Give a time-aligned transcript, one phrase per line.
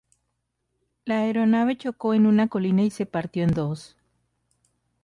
[1.05, 3.95] La aeronave chocó en una colina y se partió en dos.